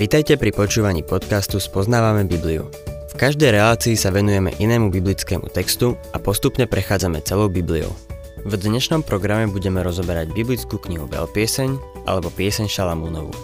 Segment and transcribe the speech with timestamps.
[0.00, 2.72] Vitajte pri počúvaní podcastu Spoznávame Bibliu.
[3.12, 7.92] V každej relácii sa venujeme inému biblickému textu a postupne prechádzame celou Bibliou.
[8.48, 11.76] V dnešnom programe budeme rozoberať biblickú knihu Veľpieseň
[12.08, 13.36] alebo Pieseň Šalamúnovu.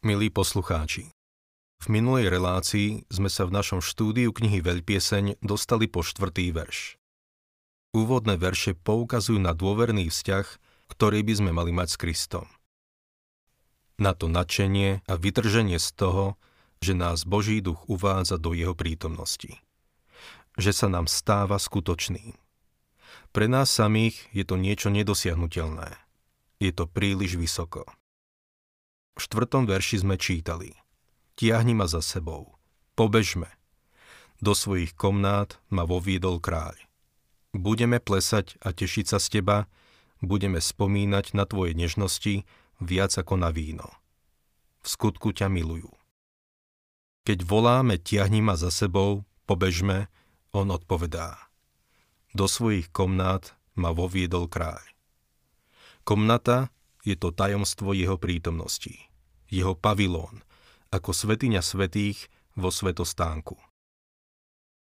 [0.00, 1.12] Milí poslucháči,
[1.80, 6.99] v minulej relácii sme sa v našom štúdiu knihy Veľpieseň dostali po štvrtý verš.
[7.90, 10.46] Úvodné verše poukazujú na dôverný vzťah,
[10.94, 12.46] ktorý by sme mali mať s Kristom.
[13.98, 16.24] Na to nadšenie a vytrženie z toho,
[16.80, 19.60] že nás Boží duch uvádza do jeho prítomnosti.
[20.56, 22.32] Že sa nám stáva skutočným.
[23.30, 25.94] Pre nás samých je to niečo nedosiahnutelné.
[26.58, 27.86] Je to príliš vysoko.
[29.14, 30.72] V štvrtom verši sme čítali–
[31.40, 32.60] tiahni ma za sebou.
[33.00, 33.48] Pobežme.
[34.44, 36.76] Do svojich komnát ma voviedol kráľ.
[37.50, 39.66] Budeme plesať a tešiť sa z teba,
[40.22, 42.46] budeme spomínať na tvoje nežnosti
[42.78, 43.90] viac ako na víno.
[44.80, 45.90] V skutku ťa milujú.
[47.26, 50.08] Keď voláme tiahni ma za sebou, pobežme,
[50.56, 51.36] on odpovedá.
[52.32, 54.82] Do svojich komnát ma voviedol kráľ.
[56.06, 56.72] Komnata
[57.04, 59.10] je to tajomstvo jeho prítomnosti,
[59.52, 60.42] jeho pavilón,
[60.90, 63.69] ako svetiňa svetých vo svetostánku.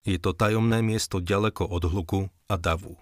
[0.07, 2.95] Je to tajomné miesto ďaleko od hluku a davu.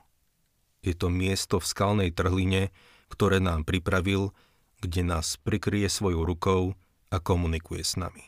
[0.82, 2.74] Je to miesto v skalnej trhline,
[3.10, 4.34] ktoré nám pripravil,
[4.82, 6.62] kde nás prikrie svojou rukou
[7.10, 8.24] a komunikuje s nami.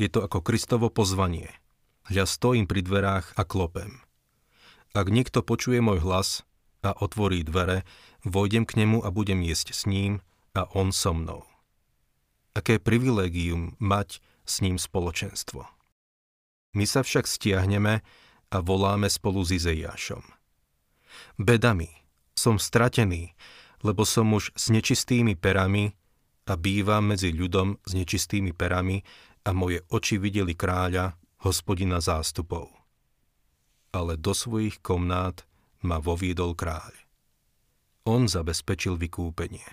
[0.00, 1.52] Je to ako Kristovo pozvanie.
[2.10, 4.02] Ja stojím pri dverách a klopem.
[4.92, 6.44] Ak niekto počuje môj hlas
[6.84, 7.86] a otvorí dvere,
[8.26, 10.20] vojdem k nemu a budem jesť s ním
[10.52, 11.52] a on so mnou
[12.52, 15.64] aké privilégium mať s ním spoločenstvo.
[16.72, 18.00] My sa však stiahneme
[18.52, 20.24] a voláme spolu s Izeiášom.
[21.36, 21.88] Bedami,
[22.32, 23.36] som stratený,
[23.84, 25.92] lebo som už s nečistými perami
[26.48, 29.04] a bývam medzi ľudom s nečistými perami
[29.44, 32.70] a moje oči videli kráľa, hospodina zástupov.
[33.92, 35.44] Ale do svojich komnát
[35.82, 36.94] ma voviedol kráľ.
[38.06, 39.66] On zabezpečil vykúpenie.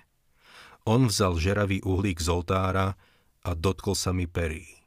[0.90, 2.98] On vzal žeravý uhlík z oltára
[3.46, 4.79] a dotkol sa mi perí.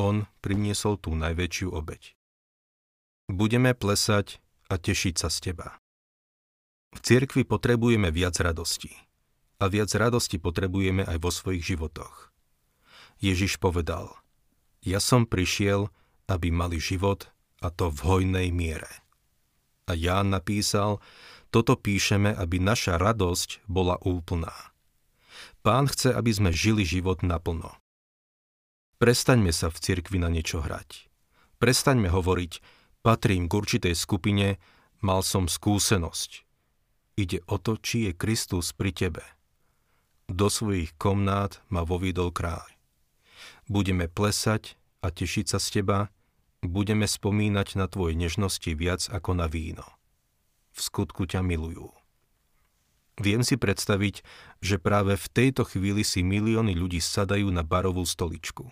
[0.00, 2.16] On priniesol tú najväčšiu obeď.
[3.28, 4.40] Budeme plesať
[4.72, 5.76] a tešiť sa z teba.
[6.96, 8.96] V cirkvi potrebujeme viac radosti.
[9.60, 12.32] A viac radosti potrebujeme aj vo svojich životoch.
[13.20, 14.16] Ježiš povedal,
[14.80, 15.92] ja som prišiel,
[16.32, 17.28] aby mali život
[17.60, 18.88] a to v hojnej miere.
[19.84, 21.04] A Ján napísal,
[21.52, 24.72] toto píšeme, aby naša radosť bola úplná.
[25.60, 27.76] Pán chce, aby sme žili život naplno.
[29.00, 31.08] Prestaňme sa v cirkvi na niečo hrať.
[31.56, 32.60] Prestaňme hovoriť,
[33.00, 34.60] patrím k určitej skupine,
[35.00, 36.44] mal som skúsenosť.
[37.16, 39.24] Ide o to, či je Kristus pri tebe.
[40.28, 42.68] Do svojich komnát ma voviedol kráľ.
[43.72, 46.12] Budeme plesať a tešiť sa z teba,
[46.60, 49.88] budeme spomínať na tvoje nežnosti viac ako na víno.
[50.76, 51.88] V skutku ťa milujú.
[53.16, 54.20] Viem si predstaviť,
[54.60, 58.68] že práve v tejto chvíli si milióny ľudí sadajú na barovú stoličku.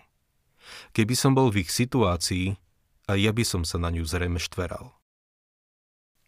[0.93, 2.57] Keby som bol v ich situácii,
[3.09, 4.93] a ja by som sa na ňu zrejme štveral.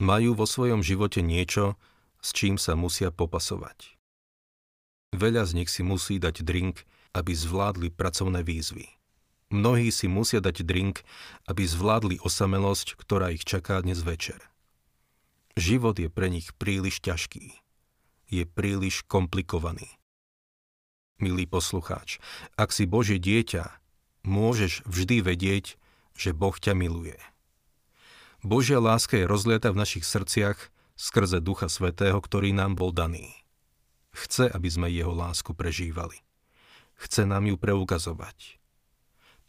[0.02, 1.78] Majú vo svojom živote niečo,
[2.26, 3.98] s čím sa musia popasovať.
[5.14, 6.82] Veľa z nich si musí dať drink,
[7.14, 8.90] aby zvládli pracovné výzvy.
[9.52, 11.04] Mnohí si musia dať drink,
[11.46, 14.40] aby zvládli osamelosť, ktorá ich čaká dnes večer.
[15.60, 17.62] Život je pre nich príliš ťažký
[18.32, 20.00] je príliš komplikovaný.
[21.20, 22.18] Milý poslucháč,
[22.56, 23.70] ak si Božie dieťa,
[24.24, 25.78] môžeš vždy vedieť,
[26.18, 27.18] že Boh ťa miluje.
[28.42, 30.58] Božia láska je rozlieta v našich srdciach
[30.98, 33.30] skrze Ducha Svetého, ktorý nám bol daný.
[34.12, 36.20] Chce, aby sme jeho lásku prežívali.
[36.98, 38.62] Chce nám ju preukazovať.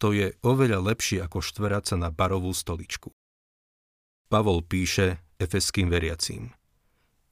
[0.01, 3.13] To je oveľa lepšie ako štverať sa na barovú stoličku.
[4.33, 6.53] Pavol píše efeským veriacím–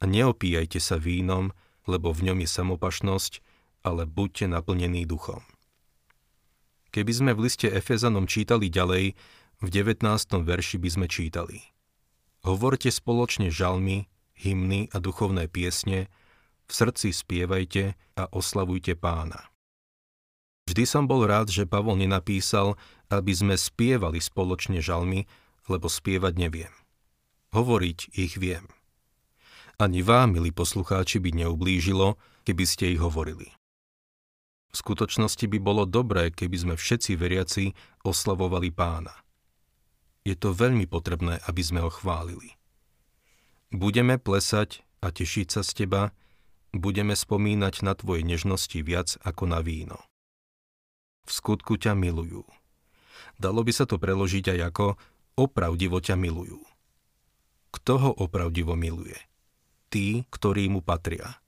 [0.01, 1.53] a neopíjajte sa vínom,
[1.85, 3.33] lebo v ňom je samopašnosť,
[3.85, 5.45] ale buďte naplnení duchom.
[6.91, 9.15] Keby sme v liste Efezanom čítali ďalej,
[9.63, 10.03] v 19.
[10.43, 11.63] verši by sme čítali
[12.43, 16.11] Hovorte spoločne žalmy, hymny a duchovné piesne,
[16.67, 19.51] v srdci spievajte a oslavujte pána.
[20.67, 22.75] Vždy som bol rád, že Pavol nenapísal,
[23.11, 25.31] aby sme spievali spoločne žalmy,
[25.71, 26.75] lebo spievať neviem.
[27.55, 28.67] Hovoriť ich viem.
[29.79, 33.60] Ani vám, milí poslucháči, by neublížilo, keby ste ich hovorili.
[34.71, 37.75] V skutočnosti by bolo dobré, keby sme všetci veriaci
[38.07, 39.15] oslavovali pána.
[40.23, 42.55] Je to veľmi potrebné, aby sme ho chválili.
[43.75, 46.03] Budeme plesať a tešiť sa z teba,
[46.71, 49.99] budeme spomínať na tvoje nežnosti viac ako na víno.
[51.27, 52.47] V skutku ťa milujú.
[53.41, 54.87] Dalo by sa to preložiť aj ako
[55.39, 56.61] opravdivo ťa milujú.
[57.71, 59.17] Kto ho opravdivo miluje?
[59.91, 61.39] Tí, ktorí mu patria.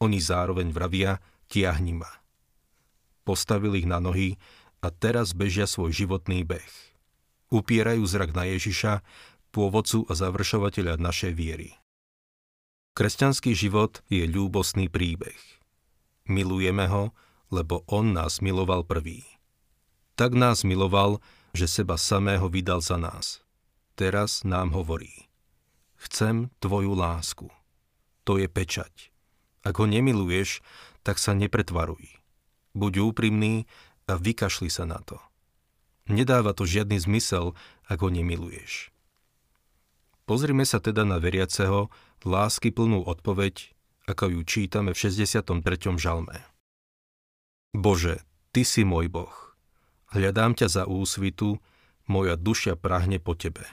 [0.00, 2.23] Oni zároveň vravia, tiahni ma.
[3.24, 4.36] Postavili ich na nohy
[4.84, 6.72] a teraz bežia svoj životný beh.
[7.48, 9.00] Upierajú zrak na Ježiša,
[9.48, 11.72] pôvodcu a završovateľa našej viery.
[12.94, 15.38] Kresťanský život je ľúbosný príbeh.
[16.30, 17.10] Milujeme ho,
[17.50, 19.26] lebo on nás miloval prvý.
[20.14, 21.18] Tak nás miloval,
[21.54, 23.42] že seba samého vydal za nás.
[23.94, 25.30] Teraz nám hovorí.
[25.98, 27.46] Chcem tvoju lásku.
[28.26, 29.10] To je pečať.
[29.62, 30.60] Ak ho nemiluješ,
[31.06, 32.23] tak sa nepretvaruj.
[32.74, 33.70] Buď úprimný
[34.10, 35.22] a vykašli sa na to.
[36.10, 37.56] Nedáva to žiadny zmysel,
[37.88, 38.92] ak ho nemiluješ.
[40.28, 41.88] Pozrime sa teda na veriaceho,
[42.26, 43.72] lásky plnú odpoveď,
[44.04, 45.48] ako ju čítame v 63.
[45.96, 46.44] žalme.
[47.72, 48.20] Bože,
[48.54, 49.34] Ty si môj Boh.
[50.14, 51.58] Hľadám ťa za úsvitu,
[52.06, 53.66] moja duša prahne po Tebe.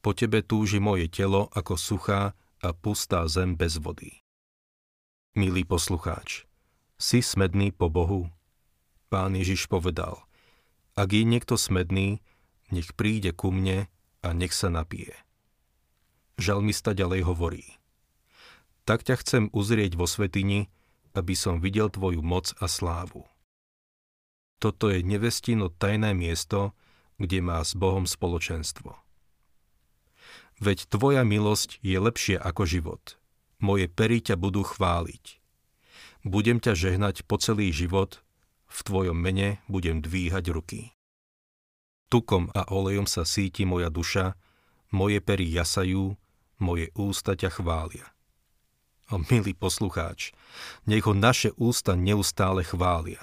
[0.00, 2.32] Po Tebe túži moje telo ako suchá
[2.64, 4.24] a pustá zem bez vody.
[5.36, 6.48] Milý poslucháč,
[7.02, 8.30] si smedný po Bohu?
[9.10, 10.22] Pán Ježiš povedal,
[10.94, 12.22] ak je niekto smedný,
[12.70, 13.90] nech príde ku mne
[14.22, 15.18] a nech sa napije.
[16.38, 17.66] Žalmista ďalej hovorí.
[18.86, 20.70] Tak ťa chcem uzrieť vo svetini,
[21.18, 23.26] aby som videl tvoju moc a slávu.
[24.62, 26.70] Toto je nevestino tajné miesto,
[27.18, 28.94] kde má s Bohom spoločenstvo.
[30.62, 33.18] Veď tvoja milosť je lepšie ako život.
[33.58, 35.41] Moje pery ťa budú chváliť.
[36.22, 38.22] Budem ťa žehnať po celý život,
[38.70, 40.94] v tvojom mene budem dvíhať ruky.
[42.08, 44.38] Tukom a olejom sa síti moja duša,
[44.94, 46.14] moje pery jasajú,
[46.62, 48.06] moje ústa ťa chvália.
[49.10, 50.32] O milý poslucháč,
[50.86, 53.20] nech ho naše ústa neustále chvália.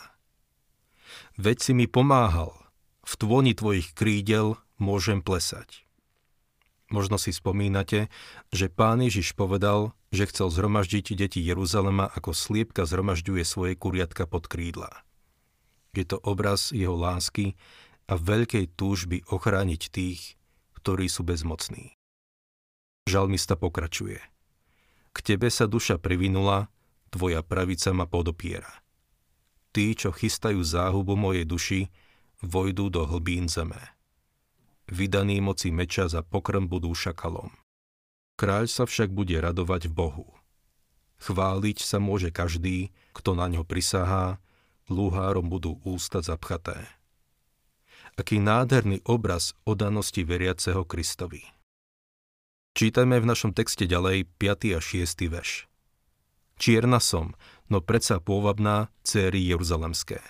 [1.39, 2.53] Veď si mi pomáhal,
[3.01, 5.87] v tvoni tvojich krídel môžem plesať.
[6.89, 8.09] Možno si spomínate,
[8.49, 14.49] že pán Ježiš povedal, že chcel zhromaždiť deti Jeruzalema ako sliepka zhromažďuje svoje kuriatka pod
[14.49, 14.89] krídla.
[15.93, 17.57] Je to obraz jeho lásky
[18.09, 20.37] a veľkej túžby ochrániť tých,
[20.81, 21.93] ktorí sú bezmocní.
[23.09, 24.21] Žalmista pokračuje.
[25.13, 26.69] K tebe sa duša privinula,
[27.09, 28.69] tvoja pravica ma podopiera.
[29.73, 31.81] Tí, čo chystajú záhubu mojej duši,
[32.41, 33.81] vojdú do hlbín zeme.
[34.89, 37.53] Vydaní moci meča za pokrm budú šakalom.
[38.39, 40.27] Kráľ sa však bude radovať v Bohu.
[41.19, 44.39] Chváliť sa môže každý, kto na ňo prisahá,
[44.87, 46.87] lúhárom budú ústa zapchaté.
[48.15, 51.43] Aký nádherný obraz odanosti veriaceho Kristovi.
[52.79, 54.71] Čítajme v našom texte ďalej 5.
[54.71, 55.27] a 6.
[55.27, 55.67] verš.
[56.55, 57.35] Čierna som,
[57.67, 60.23] no predsa pôvabná céry Jeruzalemské.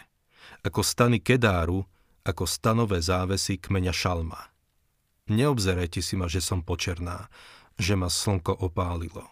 [0.65, 1.85] Ako stany Kedáru,
[2.25, 4.49] ako stanové závesy kmeňa Šalma.
[5.29, 7.29] Neobzerajte si ma, že som počerná,
[7.79, 9.23] že ma slnko opálilo.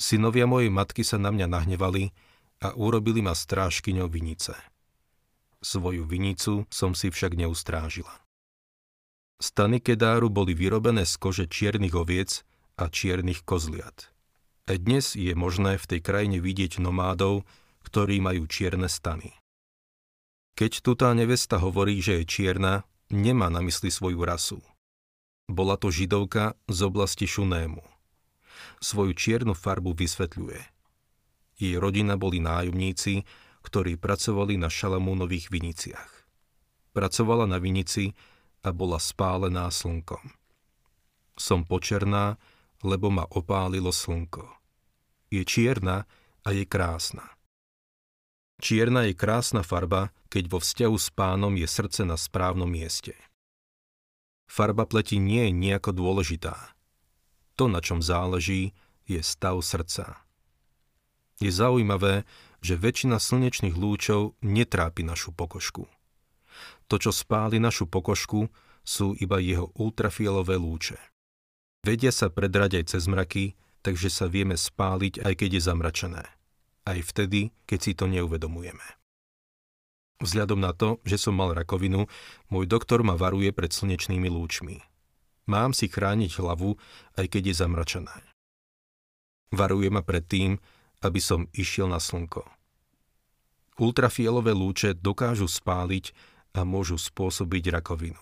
[0.00, 2.10] Synovia mojej matky sa na mňa nahnevali
[2.64, 4.56] a urobili ma strážkyňou vinice.
[5.60, 8.24] Svoju vinicu som si však neustrážila.
[9.38, 12.42] Stany Kedáru boli vyrobené z kože čiernych oviec
[12.74, 14.10] a čiernych kozliat.
[14.66, 17.46] A dnes je možné v tej krajine vidieť nomádov,
[17.86, 19.34] ktorí majú čierne stany.
[20.58, 22.82] Keď tu tá nevesta hovorí, že je čierna,
[23.14, 24.58] nemá na mysli svoju rasu.
[25.48, 27.80] Bola to židovka z oblasti Šunému.
[28.78, 30.60] Svoju čiernu farbu vysvetľuje.
[31.58, 33.26] Jej rodina boli nájomníci,
[33.66, 36.12] ktorí pracovali na Šalamúnových viniciach.
[36.94, 38.14] Pracovala na vinici,
[38.62, 40.34] a bola spálená slnkom.
[41.38, 42.36] Som počerná,
[42.82, 44.46] lebo ma opálilo slnko.
[45.30, 46.08] Je čierna
[46.42, 47.22] a je krásna.
[48.58, 53.14] Čierna je krásna farba, keď vo vzťahu s pánom je srdce na správnom mieste.
[54.48, 56.56] Farba pleti nie je nejako dôležitá.
[57.60, 58.72] To, na čom záleží,
[59.04, 60.24] je stav srdca.
[61.38, 62.24] Je zaujímavé,
[62.58, 65.86] že väčšina slnečných lúčov netrápi našu pokožku.
[66.90, 68.50] To, čo spáli našu pokožku,
[68.82, 70.96] sú iba jeho ultrafialové lúče.
[71.84, 73.44] Vedia sa predrať aj cez mraky,
[73.84, 76.24] takže sa vieme spáliť aj keď je zamračené.
[76.88, 78.98] Aj vtedy, keď si to neuvedomujeme.
[80.18, 82.10] Vzhľadom na to, že som mal rakovinu,
[82.50, 84.82] môj doktor ma varuje pred slnečnými lúčmi.
[85.46, 86.74] Mám si chrániť hlavu,
[87.14, 88.16] aj keď je zamračené.
[89.54, 90.58] Varuje ma pred tým,
[91.00, 92.44] aby som išiel na slnko.
[93.78, 96.10] Ultrafialové lúče dokážu spáliť
[96.58, 98.18] a môžu spôsobiť rakovinu.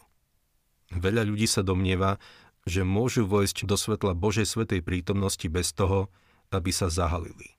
[0.92, 2.20] Veľa ľudí sa domnieva,
[2.68, 6.12] že môžu vojsť do svetla Božej svetej prítomnosti bez toho,
[6.52, 7.56] aby sa zahalili.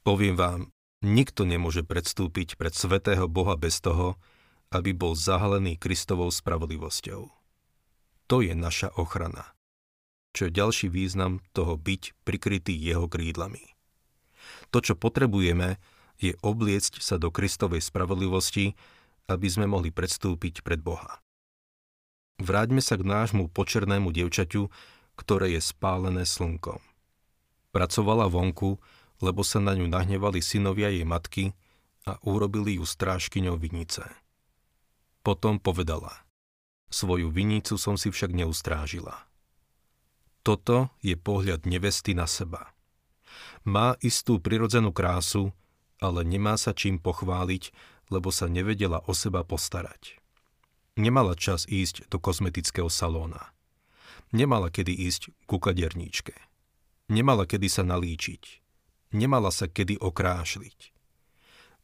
[0.00, 4.20] Poviem vám, nikto nemôže predstúpiť pred svetého Boha bez toho,
[4.70, 7.26] aby bol zahalený Kristovou spravodlivosťou.
[8.30, 9.50] To je naša ochrana.
[10.30, 13.74] Čo je ďalší význam toho byť prikrytý jeho krídlami.
[14.70, 15.82] To, čo potrebujeme,
[16.22, 18.78] je obliecť sa do Kristovej spravodlivosti,
[19.26, 21.18] aby sme mohli predstúpiť pred Boha.
[22.38, 24.70] Vráťme sa k nášmu počernému dievčaťu,
[25.18, 26.78] ktoré je spálené slnkom.
[27.74, 28.78] Pracovala vonku,
[29.20, 31.52] lebo sa na ňu nahnevali synovia jej matky
[32.08, 34.04] a urobili ju strážkyňou vinice.
[35.20, 36.24] Potom povedala,
[36.88, 39.28] svoju vinicu som si však neustrážila.
[40.40, 42.72] Toto je pohľad nevesty na seba.
[43.68, 45.52] Má istú prirodzenú krásu,
[46.00, 47.76] ale nemá sa čím pochváliť,
[48.08, 50.16] lebo sa nevedela o seba postarať.
[50.96, 53.52] Nemala čas ísť do kozmetického salóna.
[54.32, 56.34] Nemala kedy ísť ku kaderníčke.
[57.12, 58.59] Nemala kedy sa nalíčiť.
[59.10, 60.94] Nemala sa kedy okrášliť.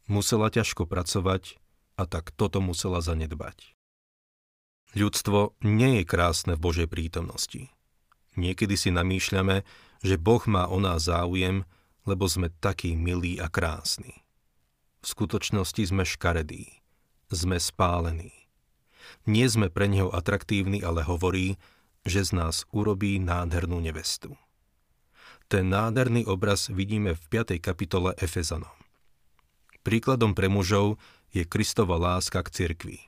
[0.07, 1.59] Musela ťažko pracovať,
[1.97, 3.73] a tak toto musela zanedbať.
[4.95, 7.67] Ľudstvo nie je krásne v Božej prítomnosti.
[8.37, 9.65] Niekedy si namýšľame,
[10.05, 11.65] že Boh má o nás záujem,
[12.07, 14.23] lebo sme takí milí a krásni.
[15.03, 16.79] V skutočnosti sme škaredí,
[17.33, 18.31] sme spálení.
[19.27, 21.59] Nie sme pre neho atraktívni, ale hovorí,
[22.07, 24.39] že z nás urobí nádhernú nevestu.
[25.47, 27.55] Ten nádherný obraz vidíme v 5.
[27.63, 28.75] kapitole Efezanom.
[29.79, 30.99] Príkladom pre mužov
[31.31, 32.99] je Kristova láska k cirkvi.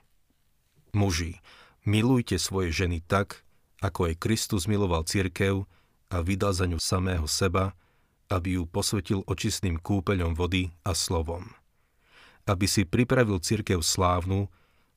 [0.96, 1.36] Muži,
[1.84, 3.44] milujte svoje ženy tak,
[3.84, 5.68] ako aj Kristus miloval cirkev
[6.08, 7.76] a vydal za ňu samého seba,
[8.32, 11.44] aby ju posvetil očistným kúpeľom vody a slovom.
[12.48, 14.48] Aby si pripravil cirkev slávnu,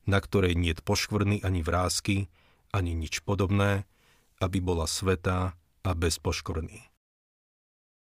[0.08, 2.32] na ktorej niet poškvrny ani vrázky,
[2.72, 3.84] ani nič podobné,
[4.40, 5.52] aby bola svetá
[5.84, 6.93] a bez poškvrny.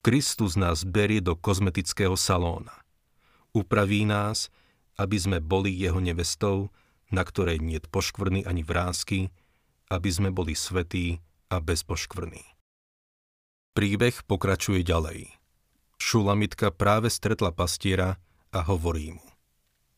[0.06, 2.78] Kristus nás berie do kozmetického salóna.
[3.58, 4.54] Upraví nás,
[5.02, 6.70] aby sme boli jeho nevestou,
[7.10, 9.34] na ktorej nie poškvrny ani vrázky,
[9.90, 11.82] aby sme boli svetí a bez.
[13.74, 15.34] Príbeh pokračuje ďalej.
[15.98, 18.22] Šulamitka práve stretla pastiera
[18.54, 19.26] a hovorí mu.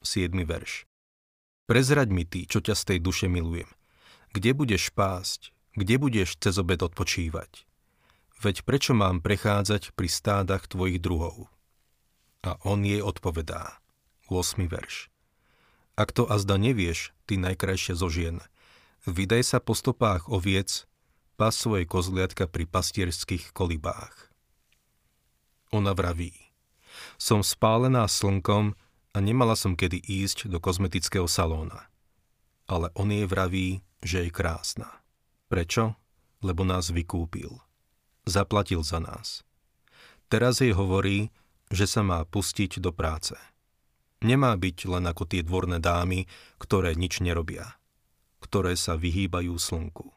[0.07, 0.31] 7.
[0.47, 0.87] verš.
[1.67, 3.67] Prezraď mi ty, čo ťa z tej duše milujem.
[4.31, 5.51] Kde budeš pásť?
[5.75, 7.67] Kde budeš cez obed odpočívať?
[8.37, 11.49] Veď prečo mám prechádzať pri stádach tvojich druhov?
[12.45, 13.81] A on jej odpovedá.
[14.29, 14.69] 8.
[14.69, 15.09] verš.
[15.97, 18.37] Ak to azda nevieš, ty najkrajšie zo žien,
[19.09, 20.85] vydaj sa po stopách oviec,
[21.33, 24.29] pas svoje kozliatka pri pastierských kolibách.
[25.73, 26.33] Ona vraví,
[27.17, 28.77] som spálená slnkom
[29.13, 31.89] a nemala som kedy ísť do kozmetického salóna.
[32.69, 35.01] Ale on jej vraví, že je krásna.
[35.49, 35.97] Prečo?
[36.45, 37.66] Lebo nás vykúpil.
[38.27, 39.47] Zaplatil za nás.
[40.27, 41.31] Teraz jej hovorí,
[41.71, 43.39] že sa má pustiť do práce.
[44.19, 46.27] Nemá byť len ako tie dvorné dámy,
[46.59, 47.79] ktoré nič nerobia,
[48.43, 50.11] ktoré sa vyhýbajú slnku.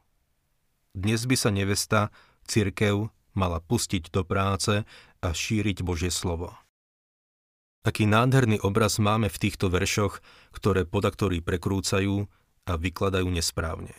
[0.90, 2.10] Dnes by sa nevesta,
[2.50, 4.82] cirkev, mala pustiť do práce
[5.22, 6.50] a šíriť Božie slovo.
[7.86, 10.18] Aký nádherný obraz máme v týchto veršoch,
[10.50, 12.26] ktoré podaktorí prekrúcajú
[12.66, 13.94] a vykladajú nesprávne.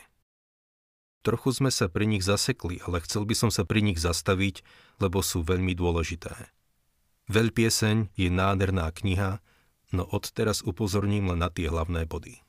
[1.21, 4.65] Trochu sme sa pri nich zasekli, ale chcel by som sa pri nich zastaviť,
[4.97, 6.33] lebo sú veľmi dôležité.
[7.29, 9.37] Veľpieseň je nádherná kniha,
[9.93, 12.41] no odteraz upozorním len na tie hlavné body.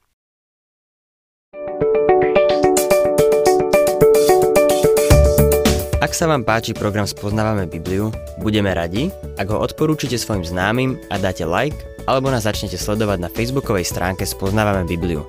[6.01, 8.09] Ak sa vám páči program Spoznávame Bibliu,
[8.41, 11.77] budeme radi, ak ho odporúčite svojim známym a dáte like,
[12.09, 15.29] alebo nás začnete sledovať na facebookovej stránke Spoznávame Bibliu.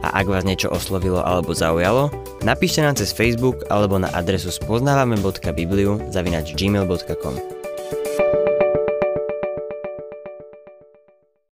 [0.00, 2.08] A ak vás niečo oslovilo alebo zaujalo,
[2.42, 7.59] napíšte nám cez Facebook alebo na adresu spoznávame.bibliu zavinač gmail.com.